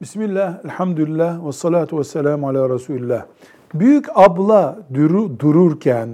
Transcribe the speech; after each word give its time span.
Bismillah, 0.00 0.64
elhamdülillah 0.64 1.46
ve 1.46 1.52
salatu 1.52 1.98
ve 1.98 2.04
selamu 2.04 2.48
ala 2.48 2.70
Resulillah. 2.70 3.26
Büyük 3.74 4.06
abla 4.14 4.78
duru, 4.94 5.40
dururken 5.40 6.08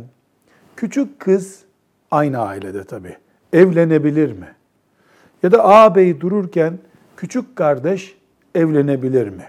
küçük 0.76 1.20
kız 1.20 1.64
aynı 2.10 2.38
ailede 2.38 2.84
tabi 2.84 3.16
evlenebilir 3.52 4.32
mi? 4.32 4.48
Ya 5.42 5.52
da 5.52 5.64
ağabey 5.64 6.20
dururken 6.20 6.78
küçük 7.16 7.56
kardeş 7.56 8.18
evlenebilir 8.54 9.28
mi? 9.28 9.44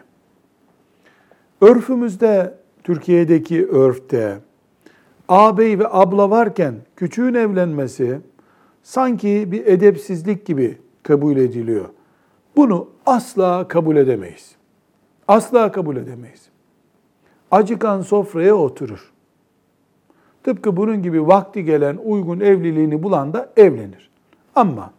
Örfümüzde, 1.61 2.53
Türkiye'deki 2.83 3.67
örfte 3.67 4.37
ağabey 5.27 5.79
ve 5.79 5.87
abla 5.89 6.29
varken 6.29 6.75
küçüğün 6.95 7.33
evlenmesi 7.33 8.19
sanki 8.83 9.51
bir 9.51 9.65
edepsizlik 9.65 10.45
gibi 10.45 10.77
kabul 11.03 11.37
ediliyor. 11.37 11.94
Bunu 12.55 12.89
asla 13.05 13.67
kabul 13.67 13.95
edemeyiz. 13.95 14.55
Asla 15.27 15.71
kabul 15.71 15.97
edemeyiz. 15.97 16.49
Acıkan 17.51 18.01
sofraya 18.01 18.55
oturur. 18.55 19.11
Tıpkı 20.43 20.77
bunun 20.77 21.03
gibi 21.03 21.27
vakti 21.27 21.65
gelen 21.65 21.97
uygun 22.03 22.39
evliliğini 22.39 23.03
bulan 23.03 23.33
da 23.33 23.49
evlenir. 23.57 24.09
Ama 24.55 24.91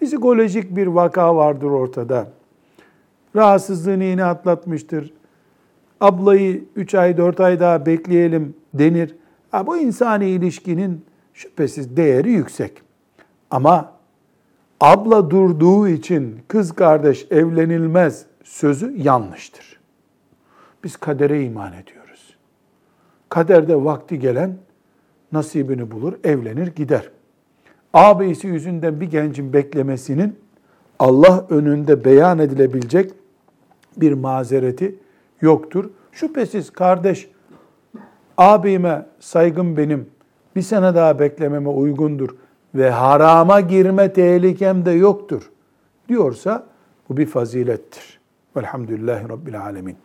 psikolojik 0.00 0.76
bir 0.76 0.86
vaka 0.86 1.36
vardır 1.36 1.70
ortada. 1.70 2.28
Rahatsızlığını 3.36 4.04
yine 4.04 4.24
atlatmıştır. 4.24 5.12
Ablayı 6.00 6.64
3 6.76 6.94
ay 6.94 7.16
4 7.16 7.40
ay 7.40 7.60
daha 7.60 7.86
bekleyelim 7.86 8.54
denir. 8.74 9.14
Ha, 9.50 9.66
bu 9.66 9.76
insani 9.76 10.28
ilişkinin 10.28 11.04
şüphesiz 11.34 11.96
değeri 11.96 12.30
yüksek. 12.30 12.82
Ama 13.50 13.92
abla 14.80 15.30
durduğu 15.30 15.88
için 15.88 16.38
kız 16.48 16.72
kardeş 16.72 17.26
evlenilmez 17.30 18.26
sözü 18.44 18.94
yanlıştır. 18.96 19.80
Biz 20.84 20.96
kadere 20.96 21.44
iman 21.44 21.72
ediyoruz. 21.72 22.36
Kaderde 23.28 23.84
vakti 23.84 24.18
gelen 24.18 24.56
nasibini 25.32 25.90
bulur, 25.90 26.12
evlenir, 26.24 26.66
gider. 26.66 27.10
Ağabeyisi 27.92 28.46
yüzünden 28.46 29.00
bir 29.00 29.10
gencin 29.10 29.52
beklemesinin 29.52 30.38
Allah 30.98 31.46
önünde 31.50 32.04
beyan 32.04 32.38
edilebilecek 32.38 33.12
bir 33.96 34.12
mazereti 34.12 34.94
yoktur. 35.40 35.90
Şüphesiz 36.12 36.70
kardeş, 36.70 37.30
ağabeyime 38.36 39.06
saygım 39.20 39.76
benim, 39.76 40.06
bir 40.56 40.62
sene 40.62 40.94
daha 40.94 41.18
beklememe 41.18 41.68
uygundur 41.68 42.36
ve 42.78 42.90
harama 42.90 43.60
girme 43.60 44.12
tehlikem 44.12 44.84
de 44.86 44.90
yoktur 44.90 45.50
diyorsa 46.08 46.66
bu 47.08 47.16
bir 47.16 47.26
fazilettir. 47.26 48.20
Velhamdülillahi 48.56 49.28
Rabbil 49.28 49.60
Alemin. 49.60 49.98